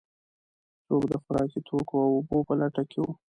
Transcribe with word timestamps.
څوک 0.87 1.03
د 1.11 1.13
خوراکي 1.23 1.59
توکو 1.67 1.95
او 2.05 2.11
اوبو 2.17 2.37
په 2.47 2.53
لټه 2.61 2.83
کې 2.89 2.99
و. 3.01 3.05